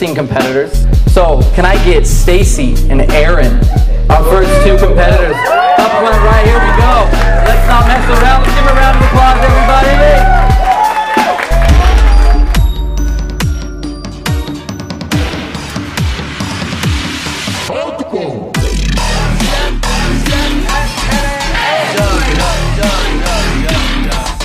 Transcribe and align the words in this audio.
16 0.00 0.16
competitors. 0.16 0.72
So 1.12 1.44
can 1.52 1.66
I 1.66 1.76
get 1.84 2.06
Stacy 2.06 2.72
and 2.88 3.02
Aaron, 3.12 3.60
our 4.08 4.24
first 4.24 4.48
two 4.64 4.78
competitors, 4.78 5.36
up 5.36 5.90
front 6.00 6.16
right 6.24 6.46
here 6.46 6.56
we 6.56 6.70
go. 6.80 7.04
Let's 7.44 7.68
not 7.68 7.86
mess 7.86 8.08
around. 8.08 8.40
Let's 8.40 8.54
give 8.56 8.64
a 8.64 8.72
round 8.80 8.96
of 8.96 9.04
applause, 9.04 9.44
everybody. 9.44 9.92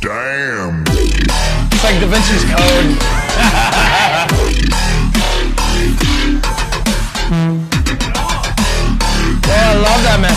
Damn. 0.00 0.82
It's 1.70 1.84
like 1.84 2.00
Da 2.00 2.08
Vinci's 2.08 2.44
Code. 2.50 2.98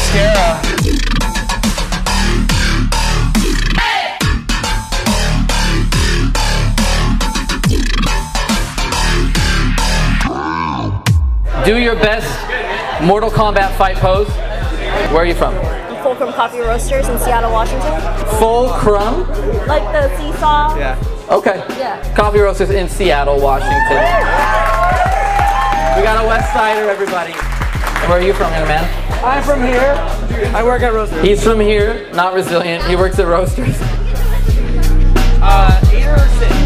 mascara. 0.09 0.61
Do 11.65 11.77
your 11.77 11.95
best 11.95 12.27
Mortal 13.03 13.29
Kombat 13.29 13.75
fight 13.77 13.97
pose. 13.97 14.27
Where 15.11 15.17
are 15.17 15.25
you 15.25 15.35
from? 15.35 15.53
Fulcrum 16.01 16.33
Coffee 16.33 16.59
Roasters 16.59 17.07
in 17.07 17.19
Seattle, 17.19 17.51
Washington. 17.51 18.01
Fulcrum. 18.39 19.27
Like 19.67 19.83
the 19.93 20.09
seesaw. 20.17 20.77
Yeah. 20.77 20.97
Okay. 21.29 21.63
Yeah. 21.77 22.15
Coffee 22.15 22.39
roasters 22.39 22.71
in 22.71 22.89
Seattle, 22.89 23.39
Washington. 23.39 23.77
We 25.95 26.03
got 26.03 26.23
a 26.23 26.27
West 26.27 26.51
Sider, 26.53 26.89
everybody. 26.89 27.48
Where 28.09 28.17
are 28.17 28.23
you 28.23 28.33
from, 28.33 28.51
young 28.53 28.67
man? 28.67 29.23
I'm 29.23 29.43
from 29.43 29.61
here. 29.61 29.93
I 30.55 30.63
work 30.63 30.81
at 30.81 30.93
Roasters. 30.93 31.21
He's 31.21 31.43
from 31.43 31.59
here, 31.59 32.11
not 32.15 32.33
resilient. 32.33 32.83
He 32.85 32.95
works 32.95 33.19
at 33.19 33.27
Roasters. 33.27 33.77
Uh, 35.39 35.79
eight 35.93 36.07
or 36.07 36.17
six. 36.39 36.58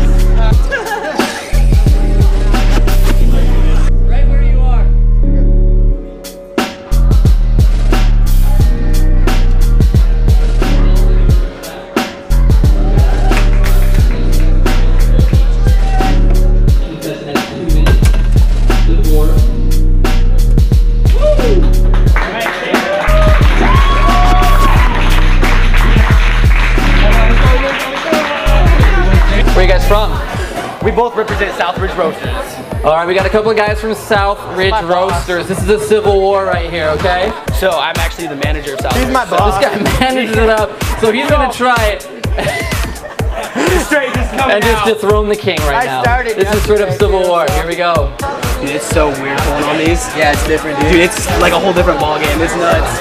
All 32.83 32.91
right, 32.91 33.07
we 33.07 33.13
got 33.13 33.25
a 33.25 33.29
couple 33.29 33.49
of 33.49 33.55
guys 33.55 33.79
from 33.79 33.95
South 33.95 34.37
Ridge 34.57 34.71
my 34.71 34.81
boss. 34.81 35.29
Roasters. 35.29 35.47
This 35.47 35.61
is 35.63 35.69
a 35.69 35.79
civil 35.79 36.19
war 36.19 36.43
right 36.45 36.69
here, 36.69 36.89
okay? 36.99 37.31
So 37.57 37.69
I'm 37.71 37.95
actually 37.97 38.27
the 38.27 38.35
manager 38.35 38.73
of 38.73 38.79
Southbridge. 38.79 39.03
He's 39.05 39.13
my 39.13 39.23
So 39.25 39.37
boss. 39.37 39.57
this 39.57 39.69
guy 39.69 39.99
manages 40.01 40.35
it 40.35 40.49
up, 40.49 40.83
so 40.99 41.11
he's 41.13 41.29
gonna 41.29 41.51
try 41.53 41.79
it 41.95 42.01
Straight 43.87 44.13
just 44.13 44.31
coming 44.35 44.55
and 44.55 44.63
just 44.63 44.83
dethrone 44.85 45.29
the 45.29 45.35
king 45.35 45.57
right 45.61 45.83
I 45.83 45.85
now. 45.85 46.03
started 46.03 46.35
This 46.35 46.53
is 46.53 46.61
straight 46.63 46.81
up 46.81 46.91
civil 46.99 47.21
war. 47.23 47.45
Here 47.51 47.65
we 47.67 47.75
go. 47.77 48.11
Dude, 48.59 48.71
it's 48.75 48.85
so 48.85 49.09
weird 49.21 49.39
pulling 49.39 49.63
on 49.63 49.77
these. 49.77 50.03
Yeah, 50.17 50.33
it's 50.33 50.45
different, 50.45 50.77
dude. 50.81 50.91
Dude, 50.91 51.01
it's 51.07 51.25
like 51.39 51.53
a 51.53 51.59
whole 51.59 51.71
different 51.73 51.99
ball 52.01 52.19
game. 52.19 52.41
It's 52.41 52.55
nuts. 52.55 52.99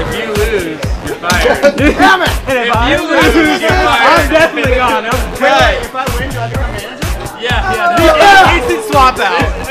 If 0.00 0.08
you 0.16 0.26
lose, 0.32 0.80
you're 1.04 1.20
fired. 1.20 1.76
Damn 1.76 2.22
it! 2.24 2.32
if 2.48 2.72
you 2.88 2.98
lose, 3.04 3.60
you're 3.60 3.68
fired. 3.68 4.20
I'm 4.24 4.30
definitely 4.32 4.74
gone. 4.76 5.04
I'm 5.04 5.20
good. 5.36 5.84
If 5.84 5.94
I 5.94 6.04
win, 6.18 6.30
do 7.44 7.50
I 7.50 7.60
become 7.60 7.98
manager? 7.98 8.16
Yeah. 8.16 8.16
Yeah. 8.16 8.56
Instant 8.56 8.84
swap 8.84 9.18
out. 9.18 9.63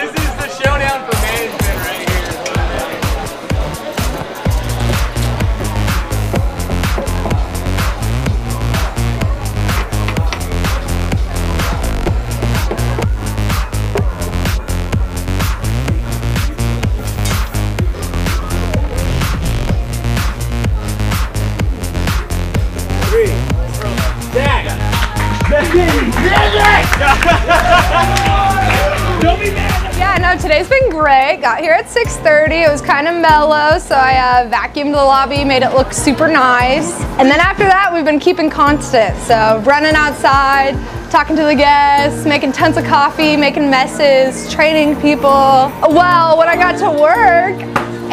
Got 31.43 31.59
here 31.59 31.73
at 31.73 31.87
6.30. 31.87 32.67
It 32.67 32.71
was 32.71 32.81
kind 32.81 33.05
of 33.05 33.21
mellow, 33.21 33.77
so 33.77 33.95
I 33.95 34.45
uh, 34.45 34.49
vacuumed 34.49 34.93
the 34.93 35.03
lobby, 35.03 35.43
made 35.43 35.61
it 35.61 35.73
look 35.73 35.91
super 35.91 36.29
nice. 36.29 36.89
And 37.19 37.29
then 37.29 37.41
after 37.41 37.65
that, 37.65 37.91
we've 37.93 38.05
been 38.05 38.17
keeping 38.17 38.49
constant. 38.49 39.17
So 39.23 39.61
running 39.65 39.93
outside, 39.93 40.71
talking 41.11 41.35
to 41.35 41.43
the 41.43 41.53
guests, 41.53 42.25
making 42.25 42.53
tons 42.53 42.77
of 42.77 42.85
coffee, 42.85 43.35
making 43.35 43.69
messes, 43.69 44.49
training 44.53 44.95
people. 45.01 45.69
Well, 45.91 46.37
when 46.37 46.47
I 46.47 46.55
got 46.55 46.77
to 46.79 46.89
work, 46.89 47.59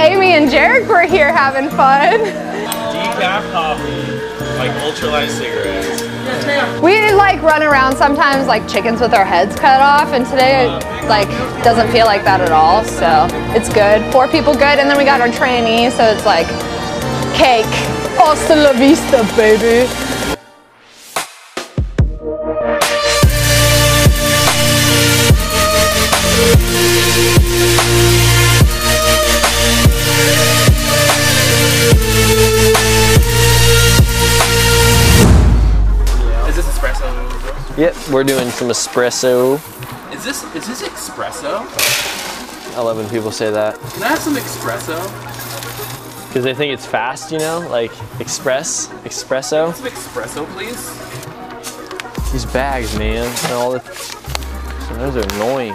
Amy 0.00 0.32
and 0.32 0.50
Jarek 0.50 0.88
were 0.88 1.02
here 1.02 1.32
having 1.32 1.70
fun. 1.70 2.89
Decaf 3.20 3.52
coffee, 3.52 4.56
like 4.56 4.70
ultralight 4.80 5.28
cigarettes. 5.28 6.80
We 6.80 7.12
like 7.12 7.42
run 7.42 7.62
around 7.62 7.94
sometimes 7.94 8.46
like 8.46 8.66
chickens 8.66 8.98
with 8.98 9.12
our 9.12 9.26
heads 9.26 9.54
cut 9.56 9.82
off, 9.82 10.14
and 10.14 10.24
today 10.24 10.64
it 10.64 11.06
like 11.06 11.28
doesn't 11.62 11.92
feel 11.92 12.06
like 12.06 12.24
that 12.24 12.40
at 12.40 12.50
all. 12.50 12.82
So 12.82 13.28
it's 13.54 13.68
good. 13.68 14.10
Four 14.10 14.26
people 14.26 14.54
good, 14.54 14.78
and 14.78 14.88
then 14.88 14.96
we 14.96 15.04
got 15.04 15.20
our 15.20 15.30
trainee, 15.30 15.90
so 15.90 16.04
it's 16.04 16.24
like 16.24 16.46
cake. 17.36 17.68
Hasta 18.16 18.56
la 18.56 18.72
vista, 18.72 19.22
baby. 19.36 19.86
We're 38.10 38.24
doing 38.24 38.50
some 38.50 38.68
espresso. 38.68 39.54
Is 40.12 40.24
this 40.24 40.42
is 40.54 40.66
this 40.66 40.82
espresso? 40.82 41.60
I 42.76 42.80
love 42.80 42.96
when 42.96 43.08
people 43.08 43.30
say 43.30 43.50
that 43.50 43.78
Can 43.94 44.02
I 44.02 44.08
have 44.08 44.18
some 44.18 44.36
espresso? 44.36 44.98
because 46.28 46.44
they 46.44 46.54
think 46.54 46.72
it's 46.72 46.86
fast, 46.86 47.32
you 47.32 47.38
know, 47.38 47.66
like 47.70 47.90
express, 48.20 48.86
espresso. 49.04 49.74
Some 49.74 49.86
espresso, 49.86 50.46
please. 50.54 52.32
These 52.32 52.46
bags, 52.46 52.96
man, 52.96 53.26
and 53.44 53.52
all 53.52 53.72
the 53.72 53.80
those 54.94 55.16
are 55.16 55.34
annoying. 55.36 55.74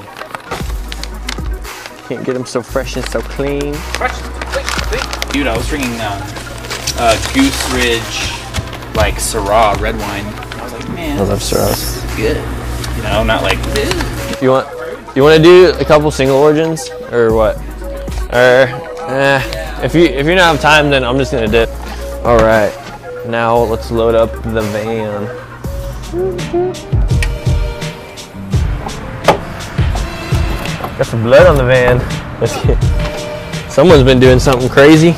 Can't 2.07 2.23
get 2.25 2.33
them 2.33 2.45
so 2.45 2.61
fresh 2.61 2.95
and 2.95 3.05
so 3.09 3.19
clean. 3.21 3.73
Fresh. 3.73 4.21
Wait, 4.55 4.91
wait. 4.91 5.33
Dude, 5.33 5.47
I 5.47 5.57
was 5.57 5.67
drinking 5.67 5.91
uh, 5.99 6.21
uh, 6.99 7.33
Goose 7.33 7.73
Ridge, 7.73 8.95
like 8.95 9.15
Syrah 9.15 9.79
red 9.81 9.97
wine. 9.97 10.25
I 10.25 10.63
was 10.63 10.73
like, 10.73 10.87
man, 10.89 11.17
I 11.17 11.21
love 11.23 11.39
Syrahs. 11.39 12.04
Good. 12.15 12.37
You 12.97 13.03
know, 13.03 13.23
not 13.23 13.43
like. 13.43 13.57
"Ew." 13.75 14.15
You 14.41 14.51
want 14.51 14.67
you 15.15 15.23
want 15.23 15.37
to 15.37 15.43
do 15.43 15.73
a 15.79 15.85
couple 15.85 16.11
single 16.11 16.37
origins 16.37 16.89
or 17.11 17.33
what? 17.33 17.57
Or 18.33 18.67
eh, 19.07 19.39
if 19.83 19.95
you 19.95 20.03
if 20.03 20.25
you 20.25 20.35
don't 20.35 20.39
have 20.39 20.61
time, 20.61 20.89
then 20.89 21.03
I'm 21.03 21.17
just 21.17 21.31
gonna 21.31 21.47
dip. 21.47 21.69
All 22.25 22.37
right, 22.37 22.73
now 23.27 23.57
let's 23.57 23.91
load 23.91 24.15
up 24.15 24.31
the 24.43 24.61
van. 24.61 25.25
Got 30.97 31.07
some 31.07 31.23
blood 31.23 31.45
on 31.45 31.57
the 31.57 31.63
van. 31.63 31.99
Someone's 33.69 34.03
been 34.03 34.19
doing 34.19 34.39
something 34.39 34.69
crazy. 34.69 35.13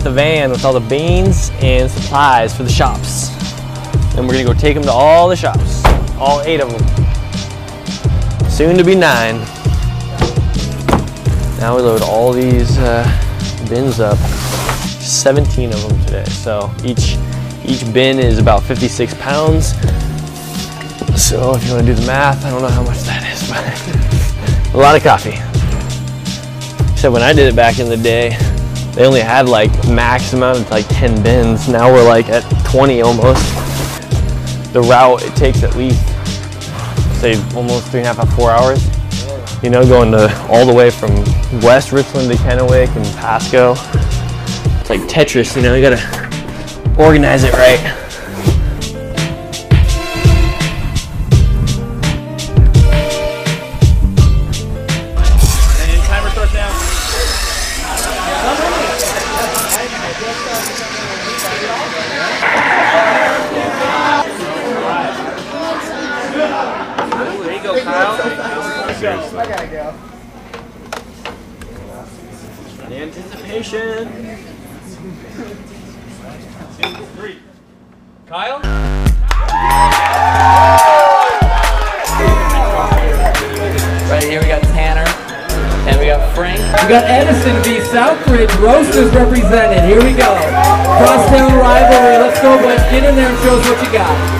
Up 0.00 0.04
the 0.04 0.10
van 0.10 0.50
with 0.50 0.64
all 0.64 0.72
the 0.72 0.88
beans 0.88 1.50
and 1.60 1.90
supplies 1.90 2.56
for 2.56 2.62
the 2.62 2.70
shops. 2.70 3.28
And 4.16 4.26
we're 4.26 4.32
gonna 4.32 4.44
go 4.44 4.54
take 4.54 4.74
them 4.74 4.84
to 4.84 4.92
all 4.92 5.28
the 5.28 5.36
shops, 5.36 5.84
all 6.18 6.40
eight 6.42 6.60
of 6.60 6.70
them. 6.70 8.50
Soon 8.50 8.78
to 8.78 8.84
be 8.84 8.94
nine. 8.94 9.36
Now 11.58 11.76
we 11.76 11.82
load 11.82 12.02
all 12.02 12.32
these 12.32 12.78
uh, 12.78 13.04
bins 13.68 14.00
up. 14.00 14.18
17 14.18 15.72
of 15.72 15.88
them 15.88 16.04
today. 16.06 16.24
So 16.24 16.72
each 16.82 17.18
each 17.64 17.92
bin 17.92 18.18
is 18.18 18.38
about 18.38 18.62
56 18.62 19.14
pounds. 19.14 19.72
So 21.20 21.54
if 21.54 21.64
you 21.66 21.74
want 21.74 21.86
to 21.86 21.94
do 21.94 21.94
the 21.94 22.06
math, 22.06 22.44
I 22.46 22.50
don't 22.50 22.62
know 22.62 22.68
how 22.68 22.84
much 22.84 23.00
that 23.00 23.22
is, 23.30 23.48
but 24.72 24.74
a 24.74 24.78
lot 24.78 24.96
of 24.96 25.02
coffee. 25.02 25.36
So 26.96 27.10
when 27.10 27.22
I 27.22 27.32
did 27.32 27.52
it 27.52 27.56
back 27.56 27.78
in 27.78 27.88
the 27.88 27.96
day, 27.96 28.36
they 28.94 29.06
only 29.06 29.20
had 29.20 29.48
like 29.48 29.70
max 29.88 30.32
amount 30.32 30.58
of 30.58 30.70
like 30.70 30.86
10 30.88 31.22
bins. 31.22 31.68
Now 31.68 31.92
we're 31.92 32.06
like 32.06 32.28
at 32.28 32.42
20 32.66 33.02
almost. 33.02 33.42
The 34.72 34.80
route 34.82 35.22
it 35.22 35.34
takes 35.36 35.62
at 35.62 35.76
least 35.76 36.06
say 37.20 37.34
almost 37.54 37.90
three 37.90 38.00
and 38.00 38.08
a 38.08 38.14
half, 38.14 38.34
four 38.34 38.50
hours. 38.50 38.84
You 39.62 39.68
know, 39.68 39.84
going 39.86 40.10
to 40.12 40.34
all 40.48 40.64
the 40.64 40.72
way 40.72 40.90
from 40.90 41.14
West 41.60 41.92
Richland 41.92 42.30
to 42.30 42.36
Kennewick 42.38 42.94
and 42.96 43.04
Pasco. 43.16 43.72
It's 44.80 44.90
like 44.90 45.00
Tetris, 45.02 45.54
you 45.54 45.62
know, 45.62 45.74
you 45.74 45.82
gotta 45.82 46.00
organize 46.98 47.44
it 47.44 47.52
right. 47.52 48.09
There 67.40 67.54
you 67.54 67.62
go, 67.62 67.72
Kyle. 67.82 68.16
I 69.38 69.46
gotta 69.46 69.66
go. 69.66 69.94
Anticipation. 72.90 74.08
Kyle? 78.26 78.60
Right 84.10 84.24
here 84.24 84.40
we 84.40 84.46
got 84.48 84.62
Tanner. 84.62 85.06
And 85.88 85.98
we 85.98 86.06
got 86.06 86.34
Frank. 86.34 86.58
We 86.58 86.88
got 86.88 87.04
Edison 87.04 87.62
v. 87.62 87.78
Southbridge 87.80 88.54
Roasters 88.60 89.12
represented. 89.14 89.84
Here 89.84 90.02
we 90.02 90.12
go. 90.16 90.49
Crosstown 90.98 91.58
rivalry. 91.58 92.18
Let's 92.18 92.40
go, 92.40 92.58
boys. 92.58 92.82
Get 92.90 93.04
in 93.04 93.14
there 93.14 93.30
and 93.30 93.38
show 93.44 93.58
us 93.58 93.68
what 93.68 93.84
you 93.84 93.92
got. 93.92 94.39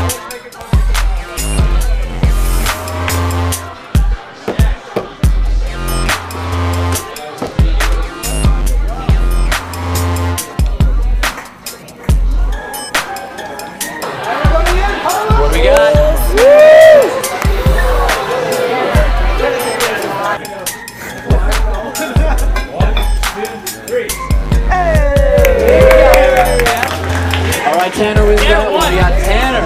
Tanner 28.01 28.25
wins 28.25 28.41
that 28.49 28.65
one. 28.65 28.81
We 28.89 28.97
got 28.97 29.13
Tanner. 29.29 29.61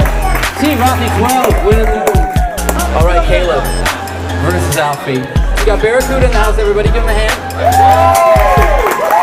Team 0.58 0.75
Rocky 0.82 1.06
12 1.22 1.54
winning 1.70 1.86
the 1.86 2.02
All 2.98 3.06
right, 3.06 3.22
Caleb 3.31 3.62
versus 4.42 4.75
Alfie. 4.76 5.22
We 5.22 5.62
got 5.62 5.78
Barracuda 5.81 6.26
in 6.26 6.32
the 6.32 6.38
house. 6.42 6.58
Everybody 6.58 6.90
give 6.90 7.04
him 7.04 7.10
a 7.10 7.14
hand. 7.14 7.31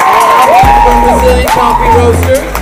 Alfie 0.08 0.80
from 0.88 1.04
Brazilian 1.12 1.52
Coffee 1.52 1.92
Roasters. 2.00 2.62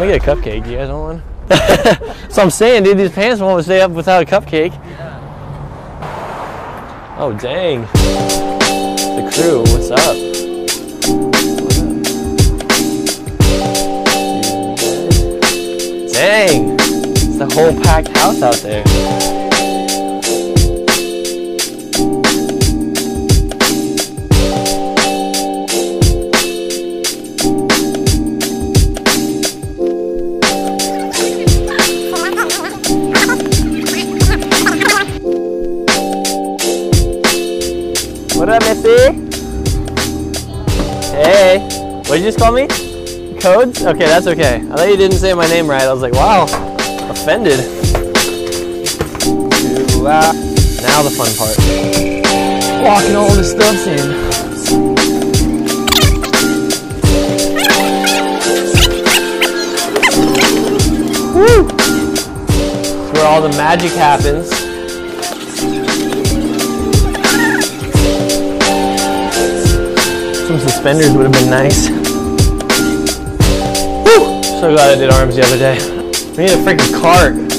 Gonna 0.00 0.18
get 0.18 0.26
a 0.26 0.34
cupcake. 0.34 0.66
You 0.66 0.78
guys 0.78 0.88
want 0.88 1.22
one? 1.48 2.30
so 2.30 2.42
I'm 2.42 2.50
saying, 2.50 2.84
dude, 2.84 2.98
these 2.98 3.10
pants 3.10 3.40
won't 3.40 3.64
stay 3.64 3.80
up 3.80 3.90
without 3.90 4.22
a 4.22 4.26
cupcake. 4.26 4.72
Oh 7.18 7.36
dang. 7.38 7.82
The 7.82 9.30
crew, 9.34 9.60
what's 9.72 9.90
up? 9.90 10.16
Dang. 16.12 16.76
It's 16.80 17.38
the 17.38 17.48
whole 17.52 17.78
packed 17.82 18.08
house 18.16 18.42
out 18.42 18.54
there. 18.56 19.29
What 38.40 38.48
up, 38.48 38.62
Missy? 38.62 39.12
Hey. 41.12 41.58
What 41.58 42.06
did 42.08 42.20
you 42.20 42.24
just 42.24 42.38
call 42.38 42.52
me? 42.52 42.68
Codes? 43.38 43.84
Okay, 43.84 44.06
that's 44.06 44.26
okay. 44.28 44.56
I 44.56 44.76
thought 44.76 44.88
you 44.88 44.96
didn't 44.96 45.18
say 45.18 45.34
my 45.34 45.46
name 45.46 45.68
right. 45.68 45.82
I 45.82 45.92
was 45.92 46.00
like, 46.00 46.14
wow, 46.14 46.44
offended. 47.10 47.58
Now 50.02 51.02
the 51.02 51.10
fun 51.10 51.28
part. 51.36 51.54
Walking 52.82 53.14
all 53.14 53.30
the 53.34 53.44
stuffs 53.44 53.86
in. 53.86 54.08
Woo! 61.34 61.68
It's 63.02 63.12
where 63.12 63.26
all 63.26 63.42
the 63.42 63.50
magic 63.50 63.92
happens. 63.92 64.69
Suspenders 70.70 71.10
would 71.16 71.24
have 71.24 71.32
been 71.32 71.50
nice. 71.50 71.90
Woo! 74.06 74.42
So 74.60 74.70
glad 74.70 74.96
I 74.96 74.98
did 74.98 75.10
arms 75.10 75.34
the 75.34 75.42
other 75.42 75.58
day. 75.58 75.78
We 76.36 76.44
need 76.44 76.52
a 76.52 76.62
freaking 76.62 77.00
cart. 77.00 77.49